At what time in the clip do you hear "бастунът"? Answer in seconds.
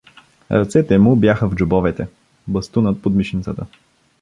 2.47-3.01